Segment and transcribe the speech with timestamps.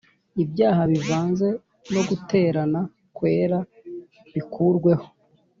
[0.43, 1.47] ibyaha bivanze
[1.93, 2.81] no guterana
[3.15, 3.57] kwera
[4.33, 5.07] bikurweho